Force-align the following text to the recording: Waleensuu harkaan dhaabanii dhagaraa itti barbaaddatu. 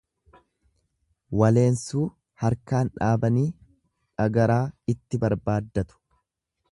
Waleensuu 1.41 2.05
harkaan 2.43 2.91
dhaabanii 2.95 3.45
dhagaraa 4.23 4.61
itti 4.95 5.21
barbaaddatu. 5.27 6.01